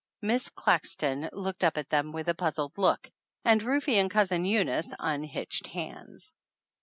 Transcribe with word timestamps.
Miss 0.23 0.49
Claxton 0.49 1.29
looked 1.31 1.63
up 1.63 1.77
at 1.77 1.89
them 1.89 2.11
with 2.11 2.27
a 2.27 2.33
puzzled 2.33 2.75
look, 2.75 3.11
and 3.45 3.61
Rufe 3.61 3.87
and 3.87 4.09
Cousin 4.09 4.45
Eunice 4.45 4.91
un 4.97 5.21
hitched 5.23 5.67
hands. 5.67 6.33